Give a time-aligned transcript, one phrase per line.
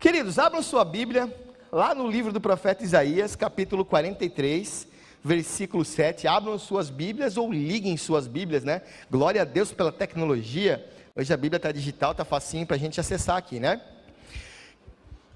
[0.00, 1.28] Queridos, abram sua Bíblia
[1.72, 4.86] lá no livro do profeta Isaías, capítulo 43,
[5.24, 6.28] versículo 7.
[6.28, 8.82] Abram suas Bíblias ou liguem suas Bíblias, né?
[9.10, 10.88] Glória a Deus pela tecnologia.
[11.16, 13.82] Hoje a Bíblia está digital, está facinho para a gente acessar aqui, né?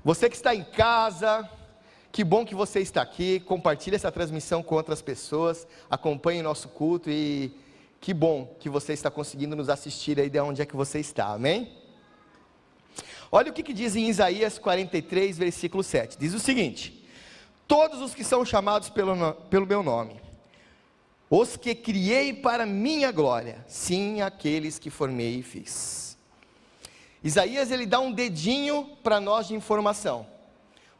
[0.04, 1.50] Você que está em casa,
[2.12, 3.40] que bom que você está aqui.
[3.40, 5.66] Compartilhe essa transmissão com outras pessoas.
[5.90, 7.52] Acompanhe nosso culto e
[8.00, 11.32] que bom que você está conseguindo nos assistir aí de onde é que você está.
[11.32, 11.81] Amém?
[13.34, 16.18] Olha o que, que diz em Isaías 43, versículo 7.
[16.18, 17.02] Diz o seguinte:
[17.66, 20.20] Todos os que são chamados pelo, pelo meu nome,
[21.30, 26.18] os que criei para minha glória, sim, aqueles que formei e fiz.
[27.24, 30.26] Isaías ele dá um dedinho para nós de informação,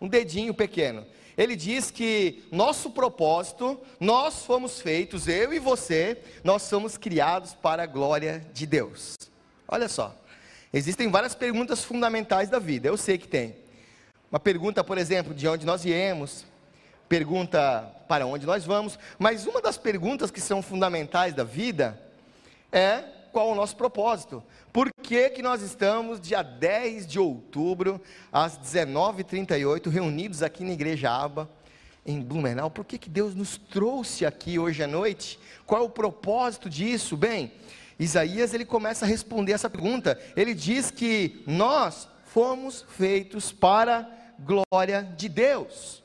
[0.01, 1.05] um dedinho pequeno.
[1.37, 7.83] Ele diz que nosso propósito, nós fomos feitos, eu e você, nós somos criados para
[7.83, 9.19] a glória de Deus.
[9.69, 10.22] Olha só.
[10.73, 13.55] Existem várias perguntas fundamentais da vida, eu sei que tem.
[14.31, 16.47] Uma pergunta, por exemplo, de onde nós viemos,
[17.07, 22.01] pergunta para onde nós vamos, mas uma das perguntas que são fundamentais da vida
[22.73, 24.42] é qual o nosso propósito.
[24.73, 28.01] Por que, que nós estamos, dia 10 de outubro,
[28.33, 31.51] às 19h38, reunidos aqui na Igreja Aba,
[32.07, 32.70] em Blumenau?
[32.70, 35.39] Por que, que Deus nos trouxe aqui hoje à noite?
[35.67, 37.14] Qual é o propósito disso?
[37.14, 37.53] Bem,
[38.03, 40.19] Isaías ele começa a responder essa pergunta.
[40.36, 46.03] Ele diz que nós fomos feitos para glória de Deus.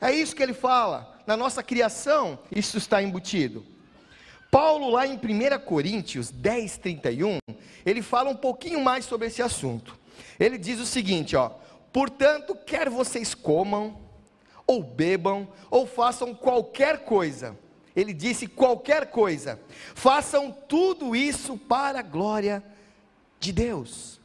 [0.00, 1.18] É isso que ele fala.
[1.26, 3.64] Na nossa criação, isso está embutido.
[4.50, 7.38] Paulo, lá em 1 Coríntios 10, 31,
[7.84, 9.98] ele fala um pouquinho mais sobre esse assunto.
[10.38, 11.48] Ele diz o seguinte: ó,
[11.92, 13.98] portanto, quer vocês comam,
[14.66, 17.58] ou bebam, ou façam qualquer coisa,
[17.94, 19.60] ele disse qualquer coisa,
[19.94, 22.62] façam tudo isso para a glória
[23.38, 24.20] de Deus.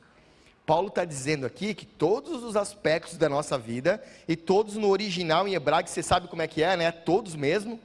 [0.65, 5.47] Paulo está dizendo aqui que todos os aspectos da nossa vida, e todos no original
[5.47, 6.91] em hebraico, você sabe como é que é, né?
[6.91, 7.79] Todos mesmo,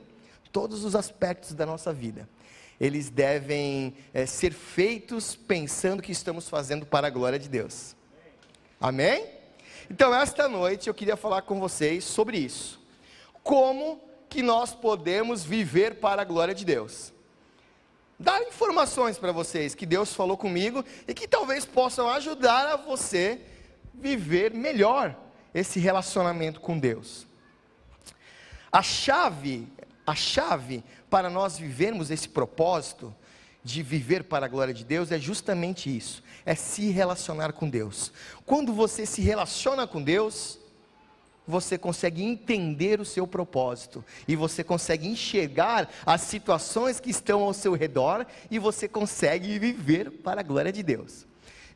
[0.52, 2.28] todos os aspectos da nossa vida,
[2.78, 7.96] eles devem é, ser feitos pensando que estamos fazendo para a glória de Deus.
[8.78, 9.30] Amém?
[9.90, 12.80] Então, esta noite eu queria falar com vocês sobre isso.
[13.42, 13.98] Como
[14.34, 17.12] que nós podemos viver para a glória de Deus.
[18.18, 23.40] Dar informações para vocês que Deus falou comigo e que talvez possam ajudar a você
[23.94, 25.16] viver melhor
[25.54, 27.28] esse relacionamento com Deus.
[28.72, 29.68] A chave,
[30.04, 33.14] a chave para nós vivermos esse propósito
[33.62, 38.10] de viver para a glória de Deus é justamente isso, é se relacionar com Deus.
[38.44, 40.58] Quando você se relaciona com Deus,
[41.46, 47.52] você consegue entender o seu propósito e você consegue enxergar as situações que estão ao
[47.52, 51.26] seu redor e você consegue viver para a glória de Deus.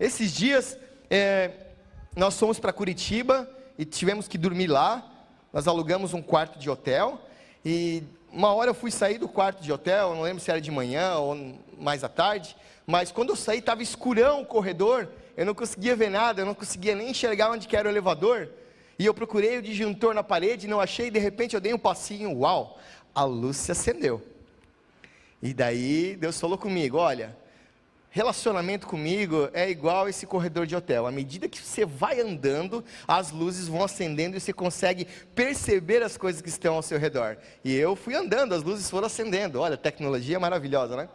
[0.00, 0.78] Esses dias
[1.10, 1.50] é,
[2.16, 5.04] nós fomos para Curitiba e tivemos que dormir lá.
[5.52, 7.20] Nós alugamos um quarto de hotel
[7.64, 8.02] e
[8.32, 11.16] uma hora eu fui sair do quarto de hotel, não lembro se era de manhã
[11.16, 15.94] ou mais à tarde, mas quando eu saí estava escurão o corredor, eu não conseguia
[15.94, 18.48] ver nada, eu não conseguia nem enxergar onde era o elevador.
[18.98, 22.36] E eu procurei o disjuntor na parede, não achei, de repente eu dei um passinho,
[22.36, 22.78] uau,
[23.14, 24.20] a luz se acendeu.
[25.40, 27.36] E daí Deus falou comigo: olha,
[28.10, 31.06] relacionamento comigo é igual esse corredor de hotel.
[31.06, 36.16] À medida que você vai andando, as luzes vão acendendo e você consegue perceber as
[36.16, 37.36] coisas que estão ao seu redor.
[37.62, 39.60] E eu fui andando, as luzes foram acendendo.
[39.60, 41.08] Olha, tecnologia maravilhosa, né?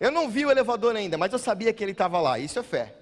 [0.00, 2.38] Eu não vi o elevador ainda, mas eu sabia que ele estava lá.
[2.38, 2.94] Isso é fé.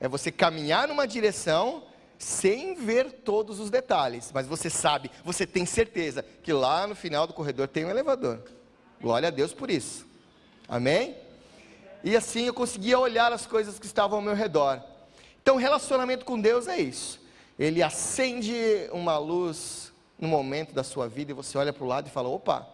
[0.00, 1.82] É você caminhar numa direção
[2.18, 7.26] sem ver todos os detalhes, mas você sabe, você tem certeza que lá no final
[7.26, 8.42] do corredor tem um elevador.
[9.00, 10.04] Glória a Deus por isso.
[10.68, 11.16] Amém?
[12.02, 14.82] E assim eu conseguia olhar as coisas que estavam ao meu redor.
[15.40, 17.20] Então, relacionamento com Deus é isso.
[17.58, 18.54] Ele acende
[18.92, 22.28] uma luz no momento da sua vida e você olha para o lado e fala:
[22.28, 22.68] opa,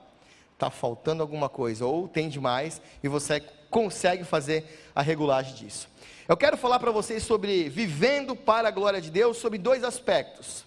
[0.52, 3.40] está faltando alguma coisa, ou tem demais, e você
[3.70, 5.88] consegue fazer a regulagem disso.
[6.26, 10.64] Eu quero falar para vocês sobre vivendo para a glória de Deus, sobre dois aspectos.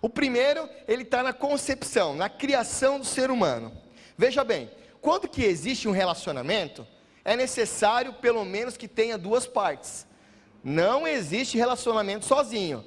[0.00, 3.76] O primeiro, ele está na concepção, na criação do ser humano.
[4.16, 4.70] Veja bem,
[5.00, 6.86] quando que existe um relacionamento,
[7.24, 10.06] é necessário pelo menos que tenha duas partes.
[10.62, 12.84] Não existe relacionamento sozinho,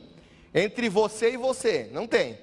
[0.54, 2.40] entre você e você, não tem.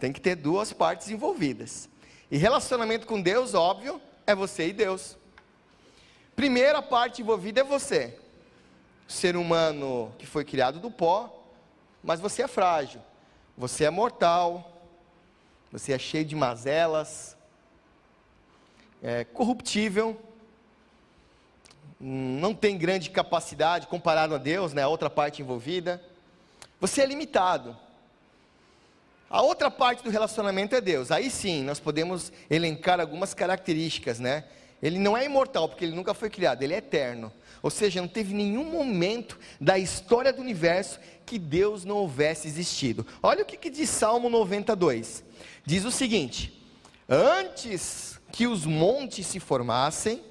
[0.00, 1.90] Tem que ter duas partes envolvidas.
[2.30, 5.18] E relacionamento com Deus, óbvio, é você e Deus.
[6.34, 8.16] Primeira parte envolvida é você
[9.08, 11.42] ser humano que foi criado do pó,
[12.04, 13.00] mas você é frágil,
[13.56, 14.82] você é mortal,
[15.72, 17.36] você é cheio de mazelas,
[19.02, 20.20] é corruptível,
[21.98, 26.02] não tem grande capacidade comparado a Deus, né, a outra parte envolvida.
[26.80, 27.76] Você é limitado.
[29.30, 31.10] A outra parte do relacionamento é Deus.
[31.10, 34.44] Aí sim, nós podemos elencar algumas características, né?
[34.82, 37.32] Ele não é imortal, porque ele nunca foi criado, ele é eterno.
[37.62, 43.06] Ou seja, não teve nenhum momento da história do universo que Deus não houvesse existido.
[43.22, 45.24] Olha o que, que diz Salmo 92.
[45.64, 46.64] Diz o seguinte:
[47.08, 50.22] Antes que os montes se formassem,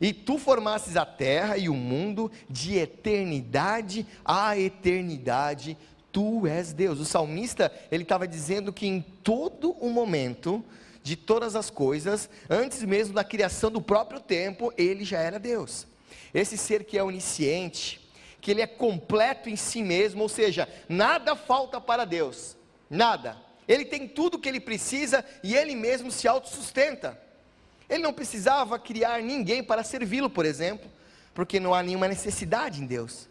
[0.00, 5.76] e tu formasses a terra e o mundo de eternidade a eternidade,
[6.12, 7.00] tu és Deus.
[7.00, 10.64] O salmista, ele estava dizendo que em todo o momento,
[11.04, 15.86] de todas as coisas, antes mesmo da criação do próprio tempo, ele já era Deus.
[16.32, 18.00] Esse ser que é onisciente,
[18.40, 22.56] que ele é completo em si mesmo, ou seja, nada falta para Deus,
[22.88, 23.36] nada.
[23.68, 27.20] Ele tem tudo o que ele precisa e ele mesmo se autossustenta.
[27.86, 30.90] Ele não precisava criar ninguém para servi-lo, por exemplo,
[31.34, 33.28] porque não há nenhuma necessidade em Deus.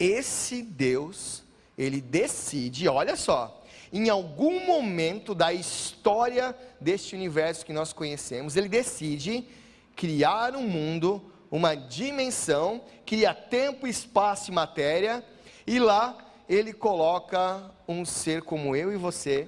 [0.00, 1.43] Esse Deus,
[1.76, 3.62] ele decide, olha só,
[3.92, 9.46] em algum momento da história deste universo que nós conhecemos, ele decide
[9.94, 15.24] criar um mundo, uma dimensão, cria tempo, espaço e matéria,
[15.66, 16.18] e lá
[16.48, 19.46] ele coloca um ser como eu e você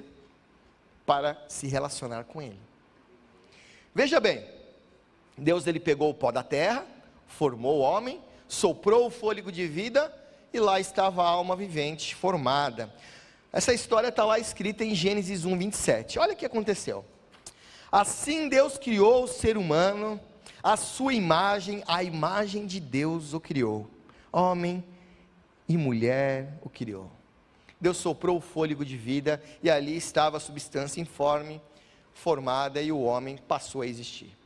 [1.04, 2.60] para se relacionar com ele.
[3.94, 4.44] Veja bem,
[5.36, 6.86] Deus ele pegou o pó da terra,
[7.26, 10.12] formou o homem, soprou o fôlego de vida
[10.52, 12.92] e lá estava a alma vivente formada.
[13.52, 16.18] Essa história está lá escrita em Gênesis 1, 27.
[16.18, 17.04] Olha o que aconteceu.
[17.90, 20.20] Assim Deus criou o ser humano,
[20.62, 23.88] a sua imagem, a imagem de Deus o criou.
[24.32, 24.84] Homem
[25.68, 27.10] e mulher o criou.
[27.80, 31.60] Deus soprou o fôlego de vida e ali estava a substância informe,
[32.12, 34.36] formada e o homem passou a existir.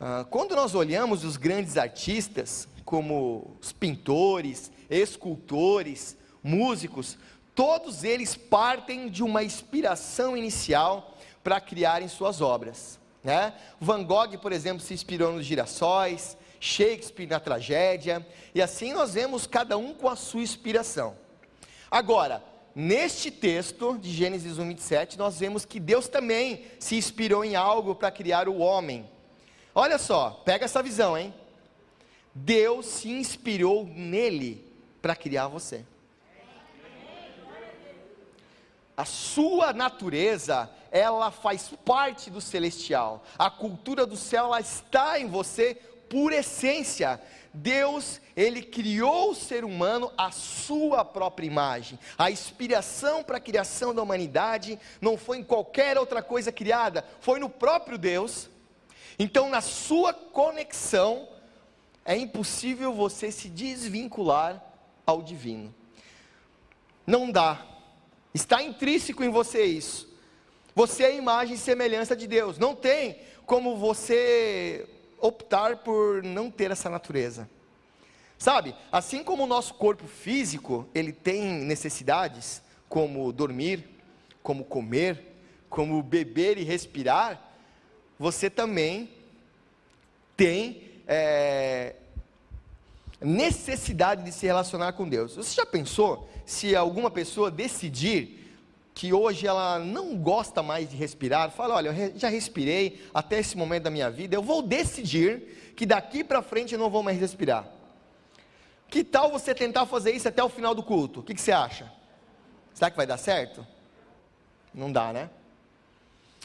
[0.00, 7.18] Ah, quando nós olhamos os grandes artistas, como os pintores, escultores, músicos,
[7.54, 12.98] Todos eles partem de uma inspiração inicial para criarem suas obras.
[13.22, 13.54] Né?
[13.80, 19.46] Van Gogh, por exemplo, se inspirou nos girassóis, Shakespeare na tragédia, e assim nós vemos
[19.46, 21.16] cada um com a sua inspiração.
[21.90, 22.42] Agora,
[22.74, 27.94] neste texto de Gênesis 1, 27, nós vemos que Deus também se inspirou em algo
[27.94, 29.08] para criar o homem.
[29.72, 31.32] Olha só, pega essa visão, hein?
[32.34, 34.73] Deus se inspirou nele
[35.04, 35.84] para criar você.
[38.96, 43.22] A sua natureza, ela faz parte do celestial.
[43.38, 45.74] A cultura do céu, ela está em você
[46.08, 47.20] por essência.
[47.52, 51.98] Deus, ele criou o ser humano à sua própria imagem.
[52.16, 57.38] A inspiração para a criação da humanidade não foi em qualquer outra coisa criada, foi
[57.38, 58.48] no próprio Deus.
[59.18, 61.28] Então, na sua conexão,
[62.06, 64.72] é impossível você se desvincular
[65.06, 65.74] ao divino.
[67.06, 67.74] Não dá
[68.34, 70.12] Está intrínseco em você isso.
[70.74, 72.58] Você é imagem e semelhança de Deus.
[72.58, 74.88] Não tem como você
[75.20, 77.48] optar por não ter essa natureza.
[78.36, 78.74] Sabe?
[78.90, 83.88] Assim como o nosso corpo físico, ele tem necessidades como dormir,
[84.42, 85.36] como comer,
[85.70, 87.40] como beber e respirar,
[88.18, 89.08] você também
[90.36, 91.94] tem é,
[93.24, 95.34] necessidade de se relacionar com Deus.
[95.36, 98.44] Você já pensou se alguma pessoa decidir
[98.94, 103.56] que hoje ela não gosta mais de respirar, fala: olha, eu já respirei até esse
[103.56, 107.18] momento da minha vida, eu vou decidir que daqui para frente eu não vou mais
[107.18, 107.68] respirar.
[108.88, 111.20] Que tal você tentar fazer isso até o final do culto?
[111.20, 111.90] O que, que você acha?
[112.72, 113.66] Será que vai dar certo?
[114.72, 115.30] Não dá, né?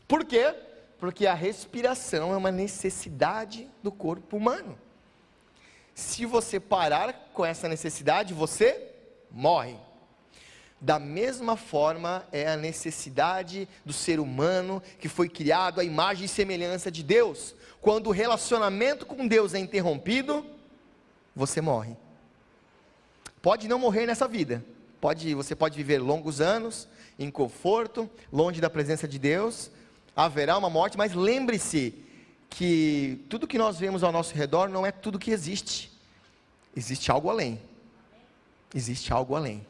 [0.08, 0.56] Por quê?
[0.98, 4.78] Porque a respiração é uma necessidade do corpo humano.
[6.00, 8.90] Se você parar com essa necessidade, você
[9.30, 9.76] morre.
[10.80, 16.30] Da mesma forma é a necessidade do ser humano que foi criado à imagem e
[16.30, 17.54] semelhança de Deus.
[17.82, 20.46] Quando o relacionamento com Deus é interrompido,
[21.36, 21.98] você morre.
[23.42, 24.64] Pode não morrer nessa vida.
[25.02, 26.88] Pode, você pode viver longos anos
[27.20, 29.70] em conforto, longe da presença de Deus.
[30.16, 32.06] Haverá uma morte, mas lembre-se
[32.50, 35.92] que tudo que nós vemos ao nosso redor não é tudo que existe.
[36.76, 37.62] Existe algo além.
[38.74, 39.66] Existe algo além.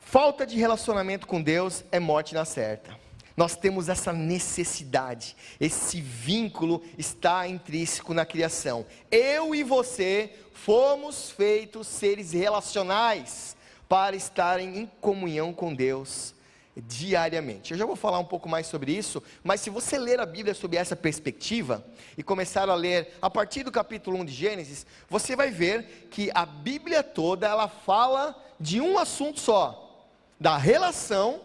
[0.00, 3.00] Falta de relacionamento com Deus é morte na certa.
[3.34, 8.84] Nós temos essa necessidade, esse vínculo está intrínseco na criação.
[9.10, 13.56] Eu e você fomos feitos seres relacionais
[13.88, 16.34] para estarem em comunhão com Deus
[16.76, 17.72] diariamente.
[17.72, 20.54] Eu já vou falar um pouco mais sobre isso, mas se você ler a Bíblia
[20.54, 21.84] sob essa perspectiva
[22.16, 26.30] e começar a ler a partir do capítulo 1 de Gênesis, você vai ver que
[26.34, 30.08] a Bíblia toda ela fala de um assunto só,
[30.40, 31.42] da relação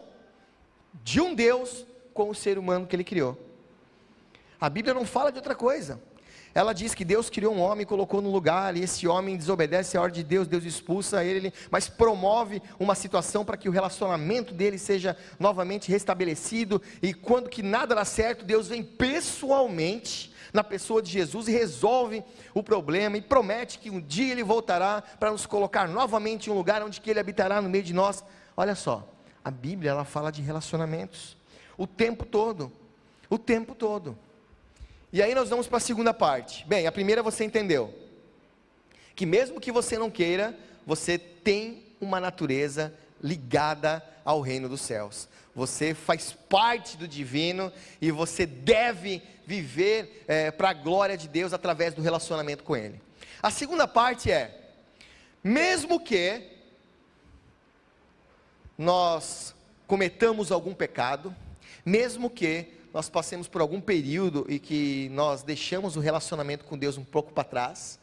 [1.04, 3.38] de um Deus com o ser humano que ele criou.
[4.60, 6.02] A Bíblia não fala de outra coisa.
[6.58, 9.96] Ela diz que Deus criou um homem e colocou no lugar, e esse homem desobedece
[9.96, 14.56] a ordem de Deus, Deus expulsa ele, mas promove uma situação para que o relacionamento
[14.56, 21.00] dele seja novamente restabelecido, e quando que nada dá certo, Deus vem pessoalmente na pessoa
[21.00, 22.24] de Jesus e resolve
[22.56, 26.56] o problema e promete que um dia ele voltará para nos colocar novamente em um
[26.56, 28.24] lugar onde que ele habitará no meio de nós.
[28.56, 29.08] Olha só,
[29.46, 31.38] a Bíblia ela fala de relacionamentos
[31.78, 32.72] o tempo todo,
[33.30, 34.18] o tempo todo.
[35.12, 36.66] E aí nós vamos para a segunda parte.
[36.68, 37.94] Bem, a primeira você entendeu.
[39.16, 45.30] Que mesmo que você não queira, você tem uma natureza ligada ao reino dos céus.
[45.56, 47.72] Você faz parte do divino
[48.02, 53.02] e você deve viver é, para a glória de Deus através do relacionamento com Ele.
[53.42, 54.56] A segunda parte é:
[55.44, 56.44] mesmo que
[58.78, 59.56] nós
[59.88, 61.34] cometamos algum pecado,
[61.86, 66.98] mesmo que nós passemos por algum período e que nós deixamos o relacionamento com Deus
[66.98, 68.00] um pouco para trás,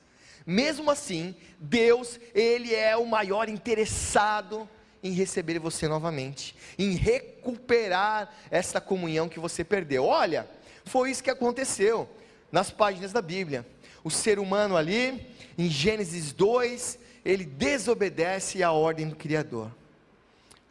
[0.47, 4.69] mesmo assim, Deus, Ele é o maior interessado
[5.03, 10.05] em receber você novamente, em recuperar essa comunhão que você perdeu.
[10.05, 10.49] Olha,
[10.85, 12.09] foi isso que aconteceu
[12.53, 13.67] nas páginas da Bíblia.
[14.05, 15.27] O ser humano ali,
[15.59, 19.73] em Gênesis 2, ele desobedece à ordem do Criador.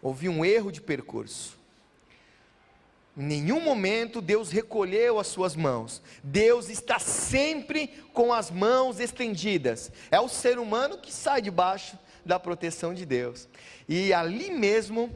[0.01, 1.61] Houve um erro de percurso.
[3.15, 6.01] Em nenhum momento Deus recolheu as suas mãos.
[6.23, 9.91] Deus está sempre com as mãos estendidas.
[10.09, 13.47] É o ser humano que sai debaixo da proteção de Deus.
[13.87, 15.11] E ali mesmo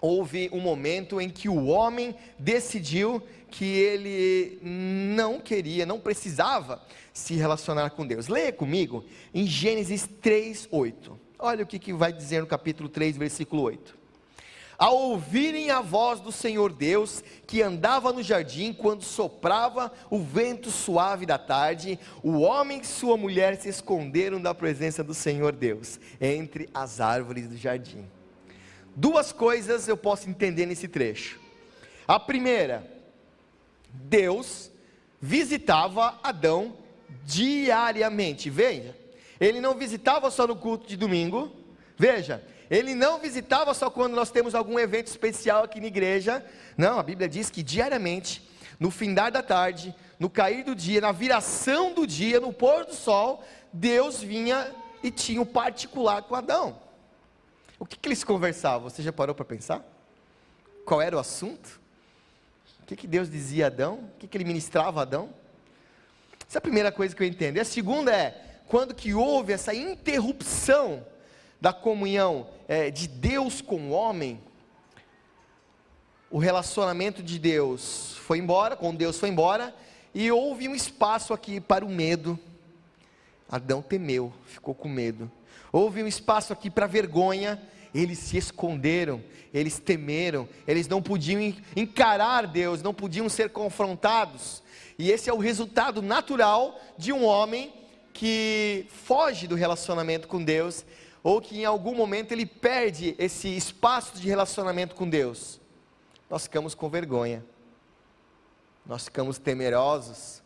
[0.00, 7.34] houve um momento em que o homem decidiu que ele não queria, não precisava se
[7.34, 8.26] relacionar com Deus.
[8.26, 11.16] Leia comigo em Gênesis 3:8.
[11.38, 14.03] Olha o que, que vai dizer no capítulo 3, versículo 8
[14.78, 20.70] ao ouvirem a voz do Senhor Deus, que andava no jardim quando soprava o vento
[20.70, 25.98] suave da tarde, o homem e sua mulher se esconderam da presença do Senhor Deus,
[26.20, 28.04] entre as árvores do jardim.
[28.96, 31.40] Duas coisas eu posso entender nesse trecho.
[32.06, 32.86] A primeira,
[33.90, 34.70] Deus
[35.20, 36.76] visitava Adão
[37.24, 38.50] diariamente.
[38.50, 38.96] Veja,
[39.40, 41.50] ele não visitava só no culto de domingo.
[41.96, 46.44] Veja, ele não visitava só quando nós temos algum evento especial aqui na igreja.
[46.76, 51.12] Não, a Bíblia diz que diariamente, no findar da tarde, no cair do dia, na
[51.12, 56.80] viração do dia, no pôr do sol, Deus vinha e tinha um particular com Adão.
[57.78, 58.88] O que, que eles conversavam?
[58.88, 59.84] Você já parou para pensar?
[60.84, 61.80] Qual era o assunto?
[62.82, 63.94] O que, que Deus dizia a Adão?
[63.94, 65.30] O que, que ele ministrava a Adão?
[66.48, 67.56] Essa é a primeira coisa que eu entendo.
[67.56, 71.04] E a segunda é, quando que houve essa interrupção
[71.60, 74.40] da comunhão é, de Deus com o homem,
[76.30, 79.74] o relacionamento de Deus foi embora, com Deus foi embora,
[80.14, 82.38] e houve um espaço aqui para o medo.
[83.48, 85.30] Adão temeu, ficou com medo.
[85.72, 87.62] Houve um espaço aqui para vergonha,
[87.94, 91.40] eles se esconderam, eles temeram, eles não podiam
[91.76, 94.62] encarar Deus, não podiam ser confrontados.
[94.98, 97.72] E esse é o resultado natural de um homem
[98.12, 100.84] que foge do relacionamento com Deus
[101.24, 105.58] ou que em algum momento ele perde esse espaço de relacionamento com Deus,
[106.28, 107.42] nós ficamos com vergonha,
[108.84, 110.42] nós ficamos temerosos,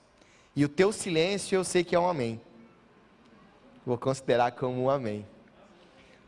[0.54, 2.40] e o teu silêncio eu sei que é um amém,
[3.85, 5.26] vou considerar como um amém.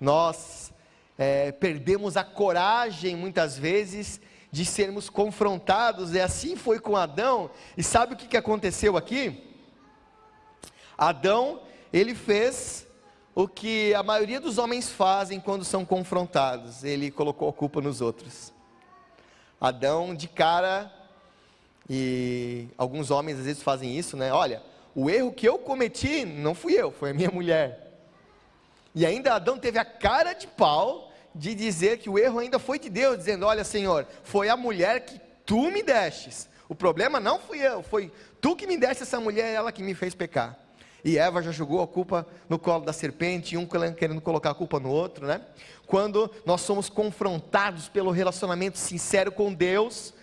[0.01, 0.73] Nós
[1.17, 7.85] é, perdemos a coragem muitas vezes de sermos confrontados, e assim foi com Adão, e
[7.85, 9.47] sabe o que, aconteceu aqui?
[10.99, 12.87] Adão, ele fez
[13.35, 16.85] o que a maioria dos homens fazem quando são confrontados.
[16.85, 18.53] Ele colocou a culpa nos outros.
[19.61, 20.93] Adão, de cara,
[21.89, 24.33] e alguns homens às vezes fazem isso, né?
[24.33, 24.63] Olha,
[24.95, 27.91] o erro que eu cometi não fui eu, foi a minha mulher.
[28.95, 32.79] E ainda Adão teve a cara de pau de dizer que o erro ainda foi
[32.79, 36.49] de Deus, dizendo: Olha, Senhor, foi a mulher que tu me destes.
[36.69, 39.95] O problema não fui eu, foi tu que me deste essa mulher, ela que me
[39.95, 40.59] fez pecar.
[41.05, 44.55] E Eva já jogou a culpa no colo da serpente, e um querendo colocar a
[44.55, 45.41] culpa no outro, né?
[45.87, 50.15] Quando nós somos confrontados pelo relacionamento sincero com Deus,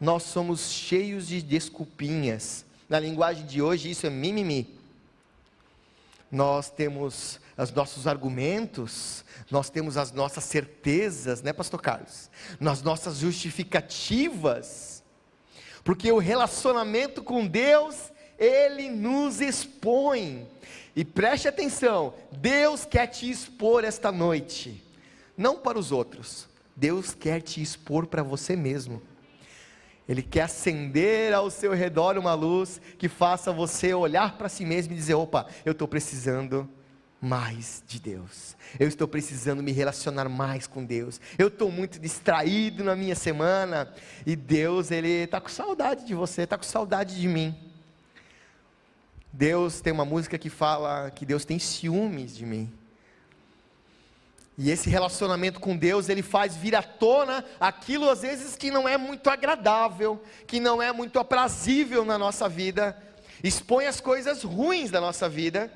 [0.00, 2.64] nós somos cheios de desculpinhas.
[2.88, 4.78] Na linguagem de hoje, isso é mimimi.
[6.30, 12.30] Nós temos os nossos argumentos, nós temos as nossas certezas, né, Pastor Carlos?
[12.58, 15.02] Nas nossas justificativas,
[15.84, 20.46] porque o relacionamento com Deus, ele nos expõe.
[20.94, 24.82] E preste atenção: Deus quer te expor esta noite,
[25.36, 29.02] não para os outros, Deus quer te expor para você mesmo.
[30.08, 34.92] Ele quer acender ao seu redor uma luz que faça você olhar para si mesmo
[34.92, 36.68] e dizer: opa, eu estou precisando
[37.20, 38.56] mais de Deus.
[38.80, 41.20] Eu estou precisando me relacionar mais com Deus.
[41.38, 43.94] Eu estou muito distraído na minha semana
[44.26, 47.71] e Deus ele está com saudade de você, está com saudade de mim.
[49.32, 52.70] Deus tem uma música que fala que Deus tem ciúmes de mim.
[54.58, 58.86] E esse relacionamento com Deus, ele faz vir à tona aquilo às vezes que não
[58.86, 62.94] é muito agradável, que não é muito aprazível na nossa vida,
[63.42, 65.72] expõe as coisas ruins da nossa vida.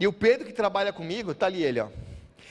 [0.00, 1.88] E o Pedro que trabalha comigo, está ali ele, ó.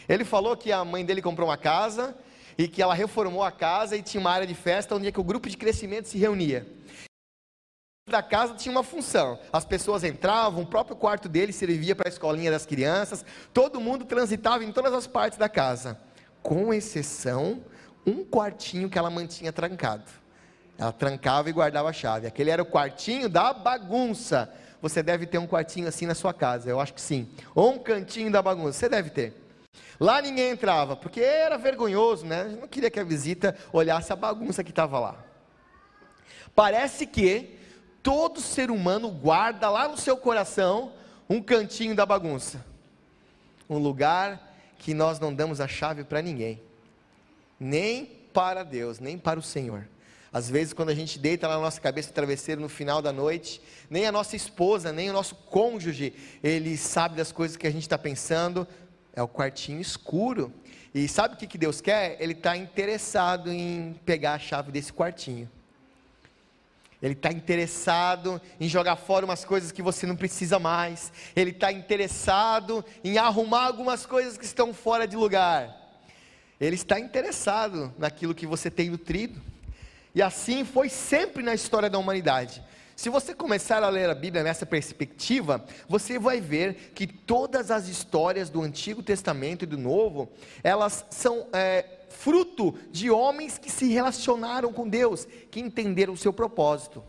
[0.08, 2.16] Ele falou que a mãe dele comprou uma casa
[2.58, 5.20] e que ela reformou a casa e tinha uma área de festa onde é que
[5.20, 6.66] o grupo de crescimento se reunia
[8.08, 9.38] da casa tinha uma função.
[9.52, 14.06] As pessoas entravam, o próprio quarto dele servia para a escolinha das crianças, todo mundo
[14.06, 16.00] transitava em todas as partes da casa,
[16.42, 17.62] com exceção
[18.06, 20.06] um quartinho que ela mantinha trancado.
[20.78, 22.26] Ela trancava e guardava a chave.
[22.26, 24.50] Aquele era o quartinho da bagunça.
[24.82, 27.28] Você deve ter um quartinho assim na sua casa, eu acho que sim.
[27.54, 29.34] Ou um cantinho da bagunça, você deve ter.
[30.00, 32.44] Lá ninguém entrava, porque era vergonhoso, né?
[32.54, 35.26] Eu não queria que a visita olhasse a bagunça que estava lá.
[36.56, 37.57] Parece que
[38.08, 40.94] todo ser humano guarda lá no seu coração
[41.30, 42.66] um cantinho da bagunça.
[43.70, 46.62] Um lugar que nós não damos a chave para ninguém.
[47.60, 49.86] Nem para Deus, nem para o Senhor.
[50.32, 54.06] Às vezes, quando a gente deita na nossa cabeça travesseiro no final da noite, nem
[54.06, 57.98] a nossa esposa, nem o nosso cônjuge, ele sabe das coisas que a gente está
[57.98, 58.66] pensando.
[59.14, 60.54] É o quartinho escuro.
[60.96, 62.16] E sabe o que, que Deus quer?
[62.22, 65.52] Ele está interessado em pegar a chave desse quartinho.
[67.08, 71.10] Ele está interessado em jogar fora umas coisas que você não precisa mais.
[71.34, 75.74] Ele está interessado em arrumar algumas coisas que estão fora de lugar.
[76.60, 79.42] Ele está interessado naquilo que você tem nutrido.
[80.14, 82.62] E assim foi sempre na história da humanidade.
[82.94, 87.88] Se você começar a ler a Bíblia nessa perspectiva, você vai ver que todas as
[87.88, 90.30] histórias do Antigo Testamento e do Novo,
[90.62, 96.34] elas são é, fruto de homens que se relacionaram com Deus, que entenderam o seu
[96.34, 97.04] propósito.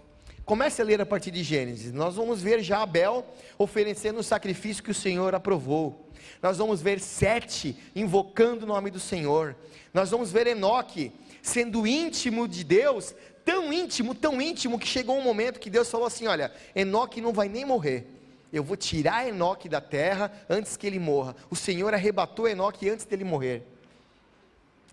[0.44, 1.92] Comece a ler a partir de Gênesis.
[1.92, 3.22] Nós vamos ver já Abel
[3.58, 6.08] oferecendo o sacrifício que o Senhor aprovou.
[6.42, 9.54] Nós vamos ver Sete invocando o nome do Senhor.
[9.92, 15.22] Nós vamos ver Enoque sendo íntimo de Deus, tão íntimo, tão íntimo que chegou um
[15.22, 18.06] momento que Deus falou assim: "Olha, Enoque não vai nem morrer.
[18.50, 21.36] Eu vou tirar Enoque da terra antes que ele morra".
[21.50, 23.66] O Senhor arrebatou Enoque antes dele morrer.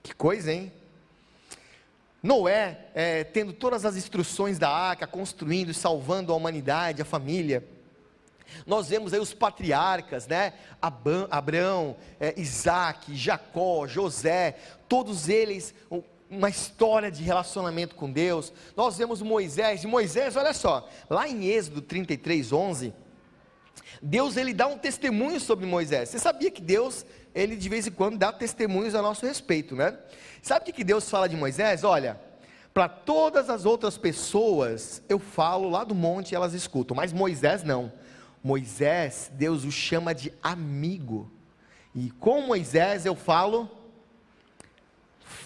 [0.05, 0.71] Que coisa, hein?
[2.21, 7.67] Noé, é, tendo todas as instruções da arca, construindo e salvando a humanidade, a família.
[8.67, 10.53] Nós vemos aí os patriarcas, né?
[11.31, 15.73] Abraão, é, Isaac, Jacó, José, todos eles
[16.29, 18.53] uma história de relacionamento com Deus.
[18.77, 22.93] Nós vemos Moisés, e Moisés, olha só, lá em Êxodo 33, 11,
[24.03, 26.09] Deus ele dá um testemunho sobre Moisés.
[26.09, 27.03] Você sabia que Deus,
[27.35, 29.97] ele de vez em quando dá testemunhos a nosso respeito, né?
[30.41, 31.83] Sabe o que Deus fala de Moisés?
[31.83, 32.19] Olha,
[32.73, 37.61] para todas as outras pessoas eu falo lá do monte e elas escutam, mas Moisés
[37.63, 37.91] não.
[38.43, 41.31] Moisés, Deus o chama de amigo.
[41.93, 43.69] E com Moisés eu falo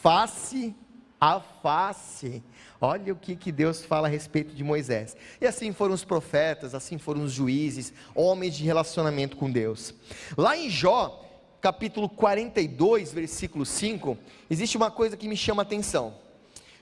[0.01, 0.75] face
[1.19, 2.43] a face.
[2.81, 5.15] Olha o que, que Deus fala a respeito de Moisés.
[5.41, 9.93] E assim foram os profetas, assim foram os juízes, homens de relacionamento com Deus.
[10.37, 11.28] Lá em Jó,
[11.61, 14.17] capítulo 42, versículo 5,
[14.49, 16.13] existe uma coisa que me chama a atenção.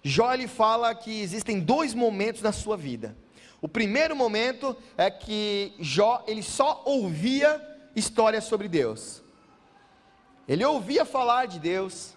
[0.04, 3.16] Jó ele fala que existem dois momentos na sua vida.
[3.62, 7.62] O primeiro momento é que Jó ele só ouvia
[7.96, 9.24] histórias sobre Deus.
[10.48, 12.13] Ele ouvia falar de Deus,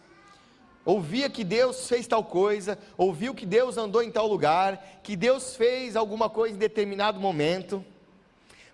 [0.85, 5.57] ouvia que Deus fez tal coisa, ouviu que Deus andou em tal lugar, que Deus
[5.57, 7.85] fez alguma coisa em determinado momento.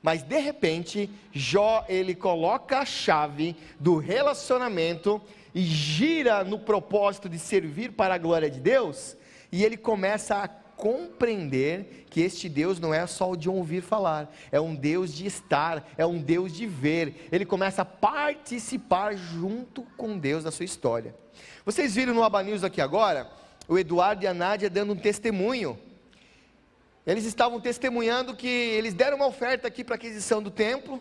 [0.06, 5.20] Mas de repente, Jó ele coloca a chave do relacionamento
[5.52, 9.16] e gira no propósito de servir para a glória de Deus,
[9.50, 14.32] e ele começa a compreender que este Deus não é só o de ouvir falar,
[14.52, 17.26] é um Deus de estar, é um Deus de ver.
[17.32, 21.16] Ele começa a participar junto com Deus da sua história.
[21.64, 23.28] Vocês viram no Aba News aqui agora,
[23.66, 25.76] o Eduardo e a Nádia dando um testemunho.
[27.06, 31.00] Eles estavam testemunhando que eles deram uma oferta aqui para aquisição do templo,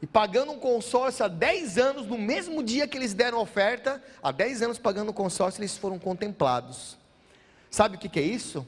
[0.00, 4.02] e pagando um consórcio há 10 anos, no mesmo dia que eles deram a oferta,
[4.22, 6.96] há 10 anos pagando o consórcio, eles foram contemplados.
[7.70, 8.66] Sabe o que, que é isso?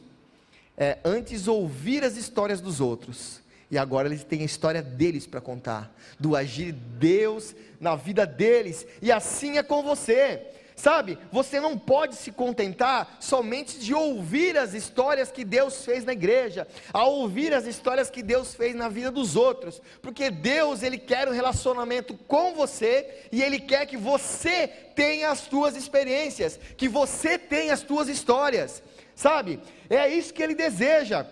[0.77, 5.41] É antes ouvir as histórias dos outros, e agora eles têm a história deles para
[5.41, 10.47] contar, do agir de Deus na vida deles, e assim é com você.
[10.79, 16.13] Sabe, você não pode se contentar somente de ouvir as histórias que Deus fez na
[16.13, 20.97] igreja, a ouvir as histórias que Deus fez na vida dos outros, porque Deus, Ele
[20.97, 26.89] quer um relacionamento com você e Ele quer que você tenha as suas experiências, que
[26.89, 28.81] você tenha as suas histórias,
[29.17, 29.59] sabe,
[29.91, 31.27] é isso que Ele deseja,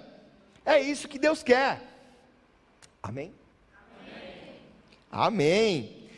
[0.64, 1.80] é isso que Deus quer,
[3.00, 3.32] amém?
[5.12, 5.86] Amém.
[5.86, 6.08] amém.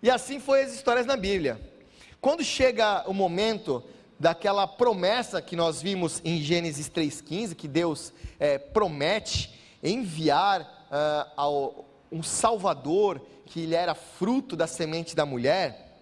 [0.00, 1.74] E assim foi as histórias na Bíblia.
[2.20, 3.82] Quando chega o momento
[4.18, 11.84] daquela promessa que nós vimos em Gênesis 3,15, que Deus é, promete enviar uh, ao,
[12.10, 16.00] um Salvador, que ele era fruto da semente da mulher,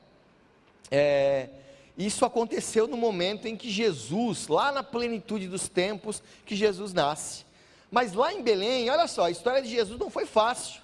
[0.90, 1.48] é,
[1.96, 7.44] isso aconteceu no momento em que Jesus, lá na plenitude dos tempos, que Jesus nasce.
[7.90, 10.80] Mas lá em Belém, olha só, a história de Jesus não foi fácil.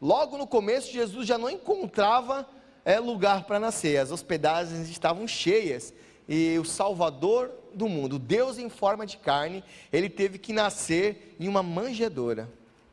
[0.00, 2.46] Logo no começo, Jesus já não encontrava
[2.84, 3.98] é lugar para nascer.
[3.98, 5.92] As hospedagens estavam cheias
[6.28, 11.48] e o Salvador do mundo, Deus em forma de carne, ele teve que nascer em
[11.48, 12.48] uma manjedoura,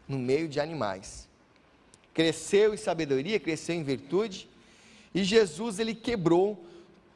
[0.07, 1.27] no meio de animais.
[2.13, 4.49] Cresceu em sabedoria, cresceu em virtude,
[5.13, 6.65] e Jesus ele quebrou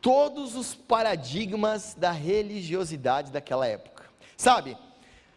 [0.02, 4.04] todos os paradigmas da religiosidade daquela época.
[4.36, 4.78] Sabe?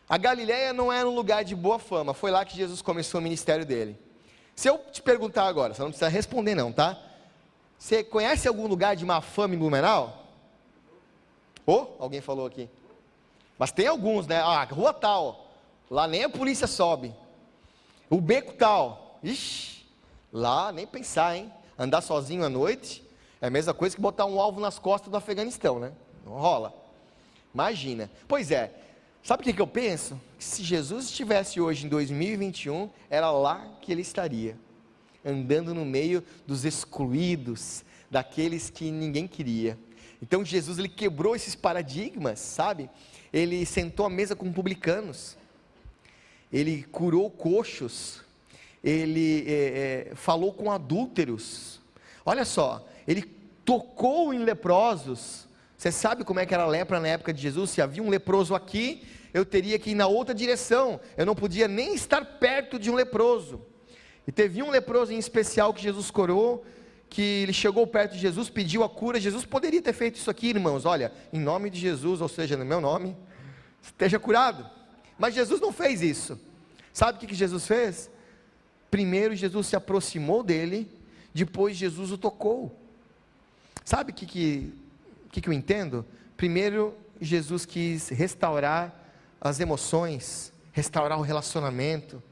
[0.09, 3.23] A Galileia não era um lugar de boa fama, foi lá que Jesus começou o
[3.23, 3.99] ministério dele.
[4.55, 6.99] Se eu te perguntar agora, você não precisa responder não, tá?
[7.79, 10.25] Você conhece algum lugar de má fama em Blumenau?
[11.67, 12.69] Oh, alguém falou aqui.
[13.59, 14.41] Mas tem alguns, né?
[14.41, 15.47] Ah, rua tal.
[15.91, 17.15] Lá nem a polícia sobe.
[18.09, 19.19] O beco tal.
[19.23, 19.85] Ixi,
[20.33, 21.53] lá nem pensar, hein?
[21.79, 23.05] Andar sozinho à noite
[23.41, 25.93] é a mesma coisa que botar um alvo nas costas do Afeganistão, né?
[26.25, 26.75] Não rola.
[27.53, 28.11] Imagina.
[28.27, 28.73] Pois é.
[29.23, 30.21] Sabe o que, que eu penso?
[30.39, 34.57] Que se Jesus estivesse hoje em 2021, era lá que ele estaria
[35.27, 39.77] andando no meio dos excluídos, daqueles que ninguém queria.
[40.23, 42.89] Então Jesus ele quebrou esses paradigmas, sabe?
[43.33, 45.37] Ele sentou à mesa com publicanos,
[46.53, 48.23] ele curou coxos,
[48.83, 51.81] ele é, é, falou com adúlteros.
[52.25, 53.23] Olha só, ele
[53.65, 55.47] tocou em leprosos.
[55.77, 57.71] Você sabe como é que era a lepra na época de Jesus?
[57.71, 59.03] Se havia um leproso aqui,
[59.35, 60.99] eu teria que ir na outra direção.
[61.17, 63.61] Eu não podia nem estar perto de um leproso.
[64.27, 66.65] E teve um leproso em especial que Jesus curou,
[67.09, 69.21] que ele chegou perto de Jesus, pediu a cura.
[69.21, 70.85] Jesus poderia ter feito isso aqui, irmãos.
[70.85, 73.17] Olha, em nome de Jesus, ou seja, no meu nome,
[73.83, 74.69] esteja curado.
[75.19, 76.39] Mas Jesus não fez isso.
[76.93, 78.11] Sabe o que, Jesus fez?
[78.91, 80.91] Primeiro Jesus se aproximou dele,
[81.33, 82.75] depois Jesus o tocou.
[83.85, 84.73] Sabe o que, que,
[85.31, 86.05] que, que eu entendo?
[86.37, 88.95] Primeiro Jesus quis restaurar
[89.41, 92.23] as emoções, restaurar o relacionamento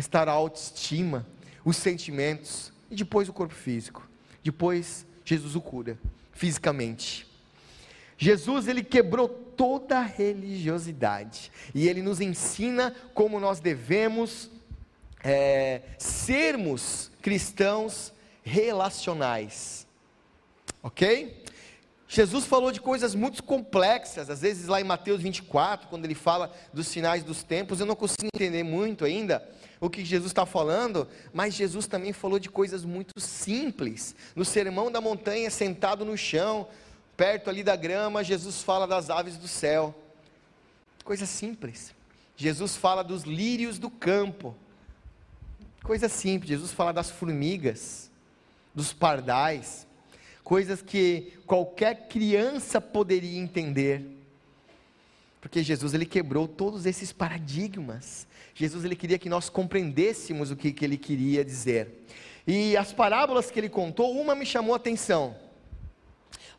[0.00, 1.26] restaurar a autoestima,
[1.62, 4.08] os sentimentos e depois o corpo físico.
[4.42, 5.98] Depois Jesus o cura
[6.32, 7.26] fisicamente.
[8.16, 14.50] Jesus ele quebrou toda a religiosidade e ele nos ensina como nós devemos
[15.22, 18.10] é, sermos cristãos
[18.42, 19.86] relacionais,
[20.82, 21.44] ok?
[22.08, 26.52] Jesus falou de coisas muito complexas, às vezes lá em Mateus 24, quando ele fala
[26.72, 29.46] dos sinais dos tempos, eu não consigo entender muito ainda,
[29.80, 34.14] o que Jesus está falando, mas Jesus também falou de coisas muito simples.
[34.36, 36.68] No sermão da montanha, sentado no chão,
[37.16, 39.94] perto ali da grama, Jesus fala das aves do céu.
[41.02, 41.94] Coisa simples.
[42.36, 44.54] Jesus fala dos lírios do campo.
[45.82, 46.50] Coisa simples.
[46.50, 48.10] Jesus fala das formigas,
[48.74, 49.86] dos pardais.
[50.44, 54.04] Coisas que qualquer criança poderia entender.
[55.40, 58.26] Porque Jesus ele quebrou todos esses paradigmas.
[58.60, 62.04] Jesus ele queria que nós compreendêssemos o que, que ele queria dizer.
[62.46, 65.34] E as parábolas que ele contou, uma me chamou a atenção.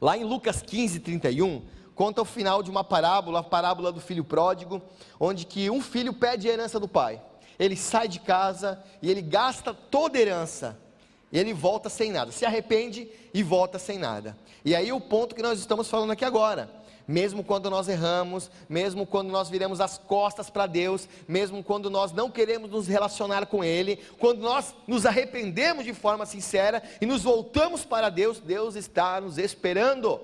[0.02, 4.24] Lá em Lucas 15, 31, conta o final de uma parábola, a parábola do filho
[4.24, 4.82] pródigo,
[5.20, 7.22] onde que um filho pede a herança do pai.
[7.60, 10.80] Ele sai de casa e ele gasta toda a herança.
[11.32, 14.36] E ele volta sem nada, se arrepende e volta sem nada.
[14.66, 19.06] E aí o ponto que nós estamos falando aqui agora mesmo quando nós erramos, mesmo
[19.06, 23.64] quando nós viramos as costas para Deus, mesmo quando nós não queremos nos relacionar com
[23.64, 29.20] Ele, quando nós nos arrependemos de forma sincera e nos voltamos para Deus, Deus está
[29.20, 30.20] nos esperando,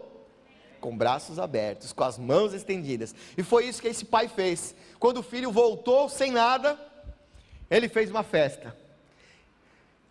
[0.79, 3.13] com braços abertos, com as mãos estendidas.
[3.37, 4.75] E foi isso que esse pai fez.
[4.99, 6.79] Quando o filho voltou sem nada,
[7.69, 8.75] ele fez uma festa.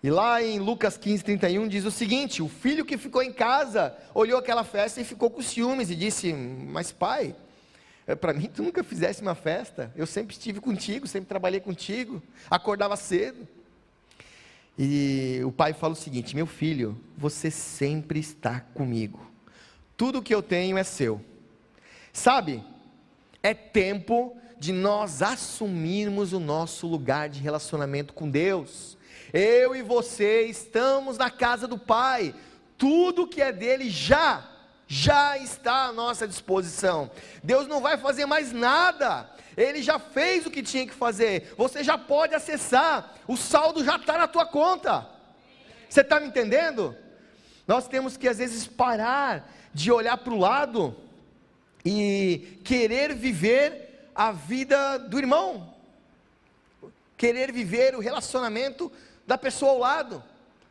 [0.07, 3.92] E lá em Lucas 15, 31 diz o seguinte: O filho que ficou em casa
[4.14, 7.35] olhou aquela festa e ficou com ciúmes e disse: Mas pai,
[8.07, 12.23] é, para mim tu nunca fizesse uma festa, eu sempre estive contigo, sempre trabalhei contigo,
[12.49, 13.49] acordava cedo.
[14.79, 19.29] E o pai fala o seguinte: Meu filho, você sempre está comigo,
[19.97, 21.21] tudo que eu tenho é seu.
[22.12, 22.62] Sabe,
[23.42, 28.97] é tempo de nós assumirmos o nosso lugar de relacionamento com Deus.
[29.33, 32.35] Eu e você estamos na casa do Pai,
[32.79, 34.49] tudo que é dele já,
[34.87, 37.11] já está à nossa disposição.
[37.43, 41.83] Deus não vai fazer mais nada, ele já fez o que tinha que fazer, você
[41.83, 45.09] já pode acessar, o saldo já está na tua conta.
[45.89, 46.97] Você está me entendendo?
[47.67, 50.97] Nós temos que às vezes parar de olhar para o lado
[51.85, 55.75] e querer viver a vida do irmão,
[57.17, 58.91] querer viver o relacionamento
[59.27, 60.23] da pessoa ao lado,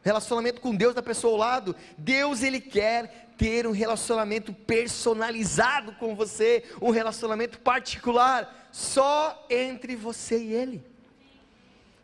[0.03, 1.75] relacionamento com Deus da pessoa ao lado.
[1.97, 10.37] Deus ele quer ter um relacionamento personalizado com você, um relacionamento particular só entre você
[10.37, 10.83] e ele.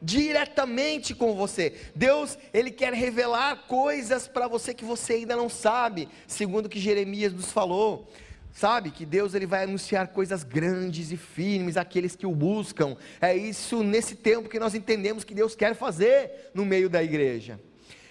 [0.02, 1.80] Diretamente com você.
[1.96, 6.80] Deus, ele quer revelar coisas para você que você ainda não sabe, segundo o que
[6.80, 8.12] Jeremias nos falou.
[8.54, 12.98] Sabe que Deus ele vai anunciar coisas grandes e firmes àqueles que o buscam.
[13.22, 17.60] É isso nesse tempo que nós entendemos que Deus quer fazer no meio da igreja.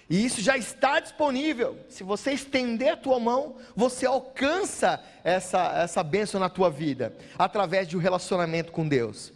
[0.08, 1.78] E isso já está disponível.
[1.88, 7.86] Se você estender a tua mão, você alcança essa, essa bênção na tua vida, através
[7.86, 9.32] de um relacionamento com Deus.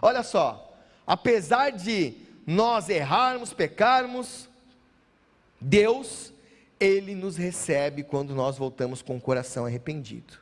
[0.00, 2.14] Olha só, apesar de
[2.44, 4.48] nós errarmos, pecarmos,
[5.60, 6.32] Deus
[6.82, 10.34] ele nos recebe quando nós voltamos com o coração arrependido.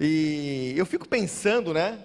[0.00, 2.00] E eu fico pensando, né?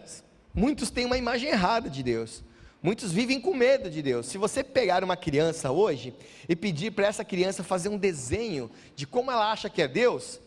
[0.54, 2.44] Muitos têm uma imagem errada de Deus.
[2.84, 4.28] Muitos vivem com medo de Deus.
[4.28, 6.14] Se você pegar uma criança hoje
[6.48, 10.40] e pedir para essa criança fazer um desenho de como ela acha que é Deus,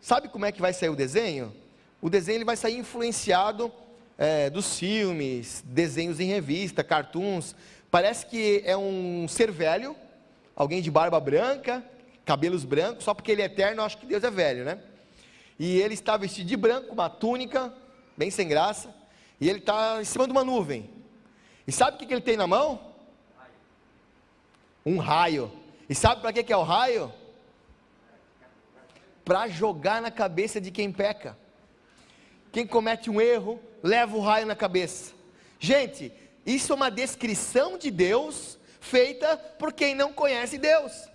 [0.00, 1.54] sabe como é que vai sair o desenho?
[2.02, 3.72] O desenho ele vai sair influenciado
[4.18, 7.54] é, dos filmes, desenhos em revista, cartoons.
[7.92, 9.94] Parece que é um ser velho,
[10.56, 11.84] alguém de barba branca,
[12.24, 14.80] cabelos brancos, só porque ele é eterno, eu acho que Deus é velho, né?
[15.58, 17.72] E ele está vestido de branco, uma túnica,
[18.16, 18.94] bem sem graça,
[19.40, 20.90] e ele está em cima de uma nuvem.
[21.66, 22.92] E sabe o que, ele tem na mão?
[24.84, 25.50] Um raio.
[25.88, 27.12] E sabe para que é o raio?
[29.24, 31.36] Para jogar na cabeça de quem peca.
[32.52, 35.14] Quem comete um erro, leva o raio na cabeça.
[35.58, 36.12] Gente,
[36.44, 41.08] isso é uma descrição de Deus feita por quem não conhece Deus.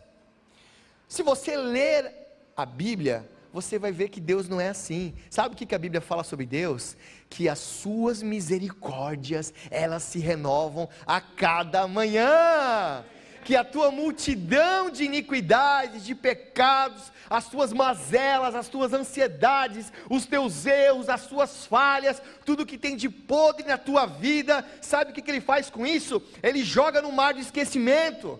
[1.09, 2.13] Se você ler
[2.55, 5.15] a Bíblia, você vai ver que Deus não é assim.
[5.27, 6.95] Sabe o que a Bíblia fala sobre Deus?
[7.27, 13.03] Que as suas misericórdias, elas se renovam a cada manhã.
[13.43, 20.27] Que a tua multidão de iniquidades, de pecados, as tuas mazelas, as tuas ansiedades, os
[20.27, 25.13] teus erros, as suas falhas, tudo que tem de podre na tua vida, sabe o
[25.13, 26.21] que, ele faz com isso?
[26.43, 28.39] Ele joga no mar de esquecimento.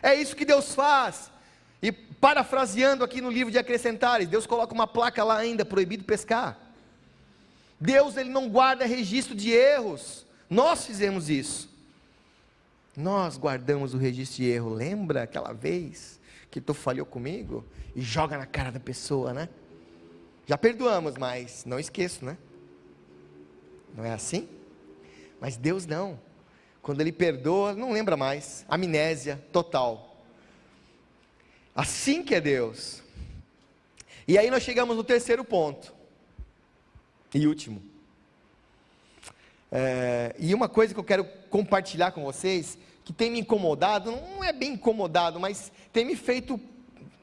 [0.00, 1.30] É isso que Deus faz.
[1.82, 6.58] E parafraseando aqui no livro de Acrescentares, Deus coloca uma placa lá ainda, proibido pescar.
[7.80, 10.26] Deus ele não guarda registro de erros.
[10.48, 11.70] Nós fizemos isso.
[12.96, 14.68] Nós guardamos o registro de erro.
[14.68, 17.64] Lembra aquela vez que tu falhou comigo
[17.96, 19.48] e joga na cara da pessoa, né?
[20.46, 22.36] Já perdoamos, mas não esqueço, né?
[23.96, 24.48] Não é assim?
[25.40, 26.18] Mas Deus não.
[26.82, 28.64] Quando ele perdoa, não lembra mais.
[28.68, 30.09] Amnésia total.
[31.74, 33.02] Assim que é Deus.
[34.26, 35.92] E aí nós chegamos no terceiro ponto.
[37.34, 37.82] E último.
[39.70, 44.42] É, e uma coisa que eu quero compartilhar com vocês, que tem me incomodado, não
[44.42, 46.60] é bem incomodado, mas tem me feito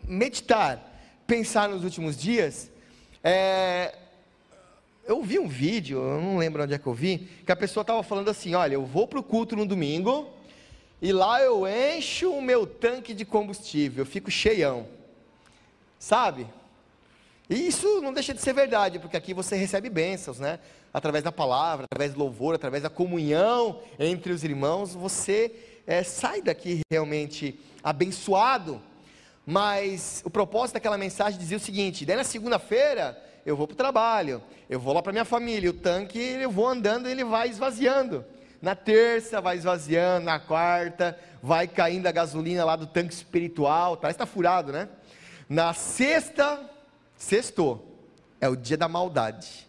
[0.04, 2.72] meditar, pensar nos últimos dias.
[3.24, 3.94] É,
[5.06, 7.82] eu vi um vídeo, eu não lembro onde é que eu vi, que a pessoa
[7.82, 10.30] estava falando assim: olha, eu vou para o culto no domingo,
[11.02, 14.88] e lá eu encho o meu tanque de combustível, eu fico cheião.
[16.00, 16.48] Sabe?
[17.50, 20.60] E isso não deixa de ser verdade, porque aqui você recebe bênçãos, né?
[20.94, 25.54] Através da palavra, através do louvor, através da comunhão entre os irmãos, você
[25.86, 28.82] é, sai daqui realmente abençoado.
[29.46, 33.78] Mas o propósito daquela mensagem dizia o seguinte: daí na segunda-feira eu vou para o
[33.78, 37.48] trabalho, eu vou lá para minha família, o tanque eu vou andando e ele vai
[37.48, 38.26] esvaziando.
[38.62, 44.18] Na terça vai esvaziando, na quarta vai caindo a gasolina lá do tanque espiritual, parece
[44.18, 44.90] que está furado, né?
[45.48, 46.60] Na sexta,
[47.16, 47.98] sextou,
[48.42, 49.68] é o dia da maldade.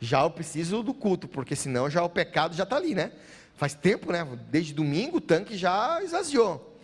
[0.00, 3.12] Já eu preciso do culto, porque senão já o pecado já está ali, né?
[3.56, 4.26] Faz tempo, né?
[4.48, 6.78] Desde domingo o tanque já esvaziou.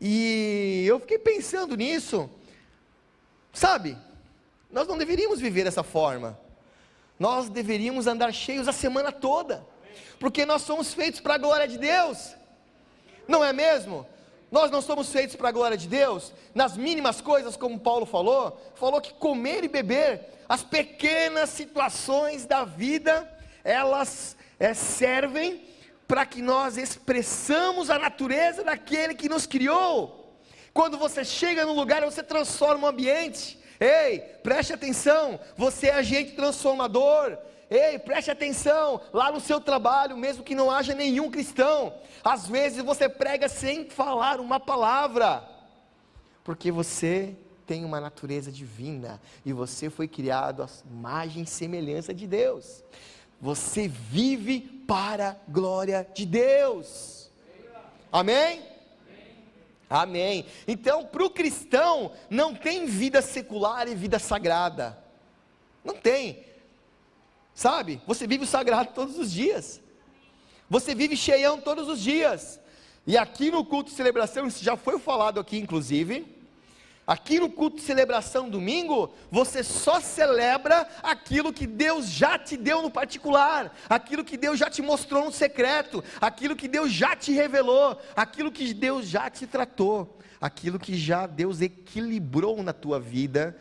[0.00, 2.28] E eu fiquei pensando nisso.
[3.52, 3.96] Sabe?
[4.70, 6.38] Nós não deveríamos viver dessa forma.
[7.18, 9.66] Nós deveríamos andar cheios a semana toda.
[10.18, 12.34] Porque nós somos feitos para a glória de Deus.
[13.26, 14.06] Não é mesmo?
[14.50, 18.60] Nós não somos feitos para a glória de Deus, nas mínimas coisas, como Paulo falou,
[18.76, 23.28] falou que comer e beber, as pequenas situações da vida,
[23.64, 25.66] elas é, servem
[26.06, 30.38] para que nós expressamos a natureza daquele que nos criou.
[30.72, 33.58] Quando você chega no lugar, você transforma o ambiente.
[33.80, 37.36] Ei, preste atenção, você é agente transformador.
[37.68, 42.82] Ei, preste atenção, lá no seu trabalho, mesmo que não haja nenhum cristão, às vezes
[42.84, 45.42] você prega sem falar uma palavra,
[46.44, 52.26] porque você tem uma natureza divina e você foi criado à imagem e semelhança de
[52.26, 52.84] Deus.
[53.40, 57.28] Você vive para a glória de Deus.
[58.12, 58.62] Amém?
[59.90, 60.46] Amém.
[60.66, 64.98] Então, para o cristão, não tem vida secular e vida sagrada.
[65.84, 66.44] Não tem.
[67.56, 68.02] Sabe?
[68.06, 69.80] Você vive o sagrado todos os dias.
[70.68, 72.60] Você vive cheião todos os dias.
[73.06, 76.36] E aqui no culto de celebração, isso já foi falado aqui, inclusive.
[77.06, 82.82] Aqui no culto de celebração domingo, você só celebra aquilo que Deus já te deu
[82.82, 87.32] no particular, aquilo que Deus já te mostrou no secreto, aquilo que Deus já te
[87.32, 93.56] revelou, aquilo que Deus já te tratou, aquilo que já Deus equilibrou na tua vida.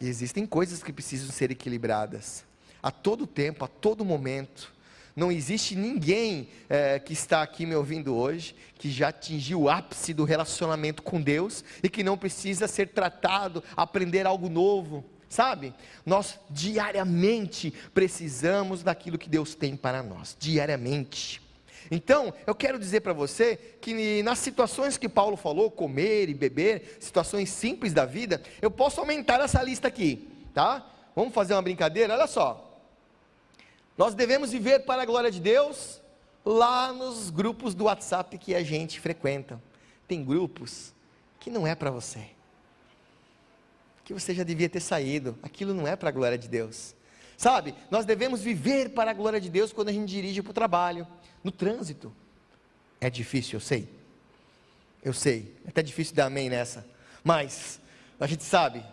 [0.00, 2.44] E existem coisas que precisam ser equilibradas
[2.84, 4.70] a todo tempo, a todo momento.
[5.16, 10.12] Não existe ninguém é, que está aqui me ouvindo hoje que já atingiu o ápice
[10.12, 15.72] do relacionamento com Deus e que não precisa ser tratado, aprender algo novo, sabe?
[16.04, 21.40] Nós diariamente precisamos daquilo que Deus tem para nós, diariamente.
[21.90, 26.98] Então, eu quero dizer para você que nas situações que Paulo falou, comer e beber,
[27.00, 30.86] situações simples da vida, eu posso aumentar essa lista aqui, tá?
[31.16, 32.12] Vamos fazer uma brincadeira?
[32.12, 32.73] Olha só.
[33.96, 36.00] Nós devemos viver para a glória de Deus
[36.44, 39.60] lá nos grupos do WhatsApp que a gente frequenta.
[40.06, 40.92] Tem grupos
[41.40, 42.26] que não é para você.
[44.04, 45.38] Que você já devia ter saído.
[45.42, 46.94] Aquilo não é para a glória de Deus.
[47.36, 47.74] Sabe?
[47.90, 51.06] Nós devemos viver para a glória de Deus quando a gente dirige para o trabalho,
[51.42, 52.12] no trânsito.
[53.00, 53.88] É difícil, eu sei.
[55.02, 55.54] Eu sei.
[55.64, 56.86] É até difícil dar amém nessa.
[57.22, 57.80] Mas
[58.18, 58.84] a gente sabe,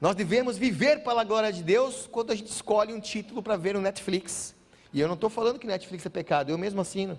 [0.00, 3.56] nós devemos viver para a glória de Deus quando a gente escolhe um título para
[3.56, 4.54] ver no Netflix.
[4.94, 7.18] E eu não estou falando que Netflix é pecado, eu mesmo assino.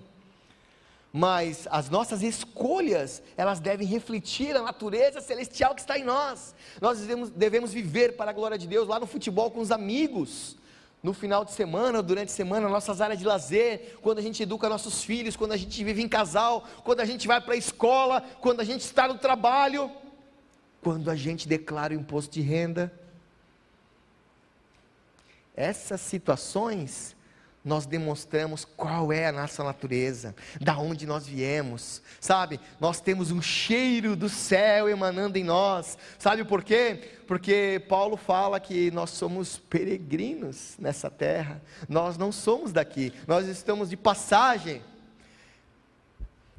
[1.12, 6.56] Mas as nossas escolhas, elas devem refletir a natureza celestial que está em nós.
[6.80, 10.56] Nós devemos, devemos viver para a glória de Deus lá no futebol com os amigos,
[11.02, 14.68] no final de semana, durante a semana, nossas áreas de lazer, quando a gente educa
[14.68, 18.24] nossos filhos, quando a gente vive em casal, quando a gente vai para a escola,
[18.40, 19.90] quando a gente está no trabalho
[20.82, 22.92] quando a gente declara o imposto de renda.
[25.56, 27.16] Essas situações
[27.64, 32.58] nós demonstramos qual é a nossa natureza, da onde nós viemos, sabe?
[32.80, 37.20] Nós temos um cheiro do céu emanando em nós, sabe por quê?
[37.28, 43.90] Porque Paulo fala que nós somos peregrinos nessa terra, nós não somos daqui, nós estamos
[43.90, 44.82] de passagem.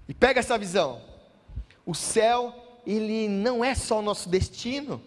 [0.07, 1.01] E pega essa visão:
[1.86, 5.02] o céu ele não é só o nosso destino,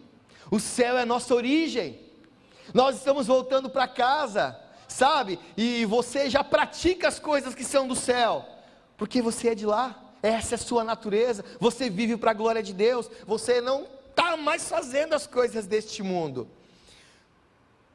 [0.51, 2.01] o céu é a nossa origem.
[2.73, 4.59] Nós estamos voltando para casa,
[4.89, 5.39] sabe?
[5.57, 8.45] E você já pratica as coisas que são do céu,
[8.97, 10.03] porque você é de lá.
[10.23, 11.45] Essa é a sua natureza.
[11.61, 13.09] Você vive para a glória de Deus.
[13.27, 16.49] Você não está mais fazendo as coisas deste mundo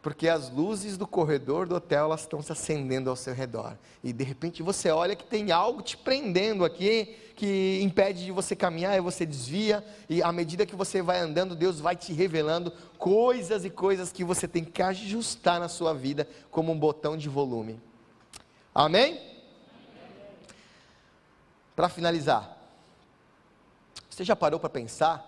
[0.02, 3.78] porque as luzes do corredor do hotel elas estão se acendendo ao seu redor.
[4.04, 8.56] E de repente você olha que tem algo te prendendo aqui, que impede de você
[8.56, 12.72] caminhar, e você desvia, e à medida que você vai andando, Deus vai te revelando
[12.98, 17.30] coisas e coisas que você tem que ajustar na sua vida como um botão de
[17.30, 17.80] volume.
[18.74, 19.20] Amém?
[21.76, 22.58] Para finalizar,
[24.10, 25.28] você já parou para pensar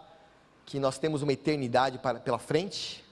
[0.65, 3.02] que nós temos uma eternidade para, pela frente?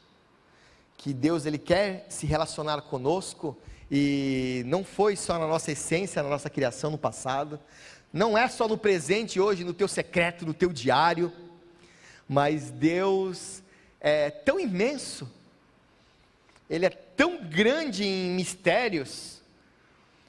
[1.01, 3.57] Que Deus ele quer se relacionar conosco
[3.89, 7.59] e não foi só na nossa essência, na nossa criação no passado,
[8.13, 11.33] não é só no presente hoje, no teu secreto, no teu diário,
[12.29, 13.63] mas Deus
[13.99, 15.27] é tão imenso,
[16.69, 19.41] Ele é tão grande em mistérios,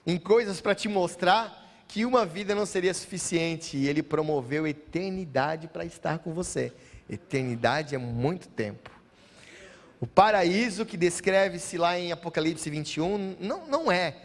[0.07, 5.69] em coisas para te mostrar, que uma vida não seria suficiente, e Ele promoveu eternidade
[5.69, 6.73] para estar com você.
[7.11, 9.02] Eternidade é muito tempo.
[10.03, 14.17] O paraíso que descreve-se lá em Apocalipse 21 não, não é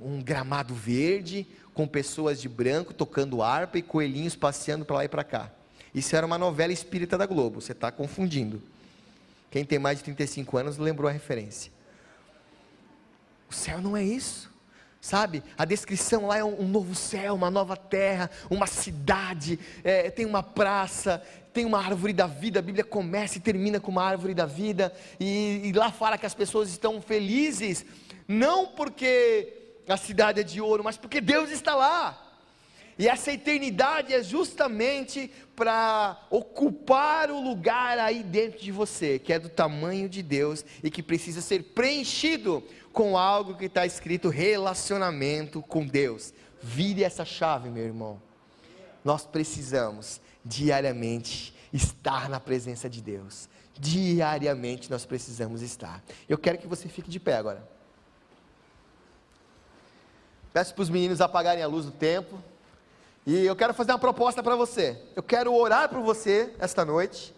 [0.00, 5.08] um gramado verde, com pessoas de branco tocando harpa e coelhinhos passeando para lá e
[5.10, 5.52] para cá.
[5.94, 8.62] Isso era uma novela espírita da Globo, você está confundindo.
[9.50, 11.70] Quem tem mais de 35 anos lembrou a referência.
[13.50, 14.50] O céu não é isso.
[15.06, 20.10] Sabe, a descrição lá é um, um novo céu, uma nova terra, uma cidade, é,
[20.10, 22.58] tem uma praça, tem uma árvore da vida.
[22.58, 26.26] A Bíblia começa e termina com uma árvore da vida, e, e lá fala que
[26.26, 27.86] as pessoas estão felizes,
[28.26, 29.52] não porque
[29.88, 32.25] a cidade é de ouro, mas porque Deus está lá.
[32.98, 39.38] E essa eternidade é justamente para ocupar o lugar aí dentro de você, que é
[39.38, 45.60] do tamanho de Deus e que precisa ser preenchido com algo que está escrito relacionamento
[45.60, 46.32] com Deus.
[46.62, 48.20] Vire essa chave, meu irmão.
[49.04, 53.48] Nós precisamos diariamente estar na presença de Deus.
[53.78, 56.02] Diariamente nós precisamos estar.
[56.26, 57.68] Eu quero que você fique de pé agora.
[60.50, 62.42] Peço para os meninos apagarem a luz do templo.
[63.26, 65.02] E eu quero fazer uma proposta para você.
[65.16, 67.34] Eu quero orar por você esta noite.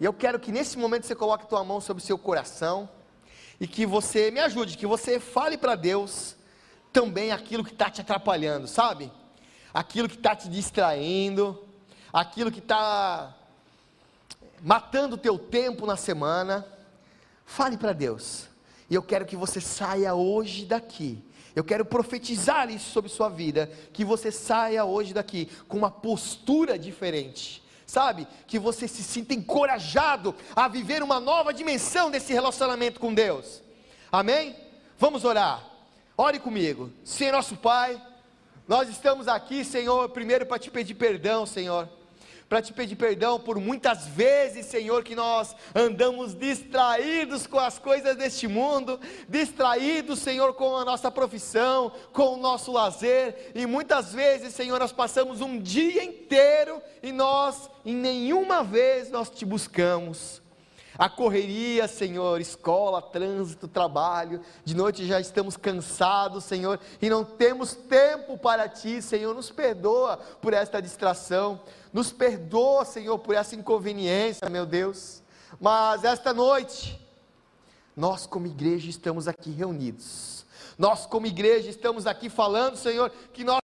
[0.00, 2.90] E eu quero que nesse momento você coloque tua mão sobre o seu coração
[3.60, 6.34] e que você me ajude, que você fale para Deus
[6.92, 9.12] também aquilo que está te atrapalhando, sabe?
[9.72, 11.64] Aquilo que está te distraindo,
[12.12, 13.32] aquilo que está
[14.60, 16.66] matando o teu tempo na semana.
[17.46, 18.48] Fale para Deus.
[18.90, 21.22] E eu quero que você saia hoje daqui
[21.54, 26.78] eu quero profetizar isso sobre sua vida, que você saia hoje daqui com uma postura
[26.78, 27.62] diferente.
[27.86, 28.26] Sabe?
[28.46, 33.62] Que você se sinta encorajado a viver uma nova dimensão desse relacionamento com Deus.
[34.10, 34.56] Amém?
[34.98, 35.62] Vamos orar.
[36.16, 36.90] Ore comigo.
[37.04, 38.00] Senhor nosso Pai,
[38.66, 41.88] nós estamos aqui, Senhor, primeiro para te pedir perdão, Senhor
[42.52, 48.14] para te pedir perdão por muitas vezes, Senhor, que nós andamos distraídos com as coisas
[48.14, 54.52] deste mundo, distraídos, Senhor, com a nossa profissão, com o nosso lazer, e muitas vezes,
[54.52, 60.41] Senhor, nós passamos um dia inteiro e nós, em nenhuma vez, nós te buscamos.
[60.98, 67.74] A correria, Senhor, escola, trânsito, trabalho, de noite já estamos cansados, Senhor, e não temos
[67.74, 71.60] tempo para Ti, Senhor, nos perdoa por esta distração.
[71.92, 75.22] Nos perdoa, Senhor, por essa inconveniência, meu Deus.
[75.60, 77.00] Mas esta noite,
[77.96, 80.44] nós como igreja estamos aqui reunidos.
[80.78, 83.62] Nós como igreja estamos aqui falando, Senhor, que nós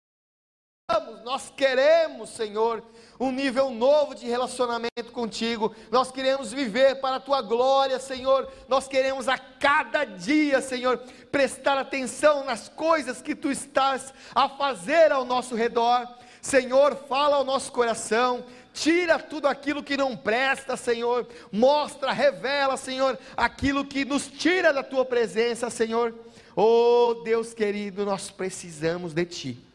[1.24, 2.84] nós queremos, Senhor,
[3.20, 5.74] um nível novo de relacionamento contigo.
[5.90, 8.52] Nós queremos viver para a tua glória, Senhor.
[8.68, 10.98] Nós queremos a cada dia, Senhor,
[11.32, 16.08] prestar atenção nas coisas que tu estás a fazer ao nosso redor.
[16.42, 23.18] Senhor, fala ao nosso coração, tira tudo aquilo que não presta, Senhor, mostra, revela, Senhor,
[23.36, 26.14] aquilo que nos tira da tua presença, Senhor.
[26.56, 29.66] Oh Deus querido, nós precisamos de Ti.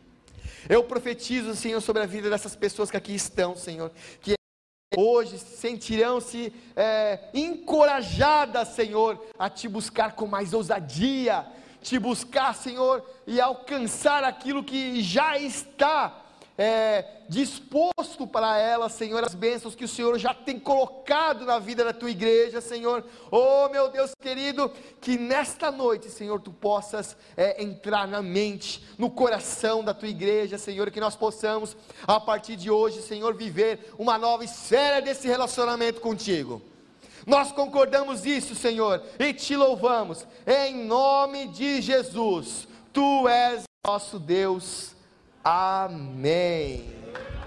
[0.68, 3.90] Eu profetizo, Senhor, sobre a vida dessas pessoas que aqui estão, Senhor,
[4.20, 4.34] que
[4.96, 11.46] hoje sentirão-se é, encorajadas, Senhor, a Te buscar com mais ousadia,
[11.82, 16.19] te buscar, Senhor, e alcançar aquilo que já está
[16.62, 21.82] é, disposto para ela, Senhor, as bênçãos que o Senhor já tem colocado na vida
[21.82, 23.02] da tua igreja, Senhor.
[23.30, 29.08] Oh, meu Deus querido, que nesta noite, Senhor, tu possas é, entrar na mente, no
[29.08, 31.74] coração da tua igreja, Senhor, que nós possamos,
[32.06, 36.60] a partir de hoje, Senhor, viver uma nova esfera desse relacionamento contigo.
[37.26, 42.68] Nós concordamos isso, Senhor, e te louvamos, em nome de Jesus.
[42.92, 44.99] Tu és nosso Deus.
[45.44, 46.84] Amém.